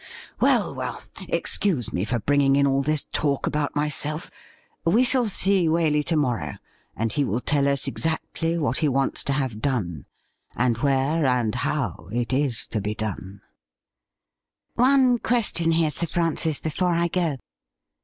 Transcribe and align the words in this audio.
Well, 0.39 0.73
well, 0.73 1.03
excuse 1.29 1.93
me 1.93 2.05
for 2.05 2.17
bringing 2.19 2.55
in 2.55 2.65
all 2.65 2.81
this 2.81 3.05
talk 3.13 3.45
about 3.45 3.75
myself. 3.75 4.31
We 4.83 5.03
shall 5.03 5.27
see 5.29 5.67
Waley 5.67 6.03
to 6.05 6.15
morrow, 6.15 6.53
and 6.95 7.11
he 7.13 7.23
will 7.23 7.39
tell 7.39 7.67
us 7.67 7.85
exactly 7.85 8.57
what 8.57 8.77
he 8.77 8.89
wants 8.89 9.23
to 9.25 9.33
have 9.33 9.61
done, 9.61 10.07
and 10.55 10.79
where 10.79 11.27
and 11.27 11.53
how 11.53 12.07
it 12.11 12.33
is 12.33 12.65
to 12.69 12.81
be 12.81 12.95
done.' 12.95 13.41
166 14.73 14.73
THE 14.73 14.79
RIDDLE 14.79 14.91
RING' 14.91 15.05
One 15.05 15.19
question 15.19 15.71
here, 15.83 15.91
Sir 15.91 16.07
Francis, 16.11 16.59
before 16.59 16.93
I 16.95 17.07
go.' 17.07 17.37